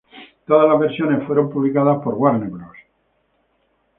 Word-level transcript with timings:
Todas 0.47 0.67
las 0.67 0.79
versiones 0.79 1.23
fueron 1.27 1.51
publicadas 1.51 1.99
por 2.03 2.15
Warner 2.15 2.49
Bros. 2.49 2.75